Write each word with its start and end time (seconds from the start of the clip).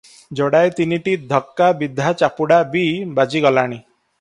ଯୋଡ଼ାଏ 0.37 0.71
ତିନିଟା 0.79 1.13
ଧକା 1.33 1.67
ବିଧା 1.83 2.09
ଚାପୁଡ଼ା 2.23 2.59
ବି 2.73 2.87
ବାଜିଗଲାଣି। 3.21 3.83